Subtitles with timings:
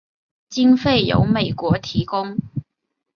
[0.49, 1.79] 经费由美国供
[2.33, 2.41] 给。